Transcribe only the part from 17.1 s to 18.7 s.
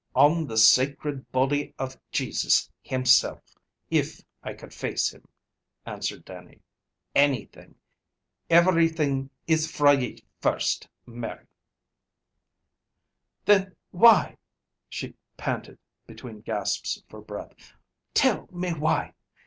breath. "Tell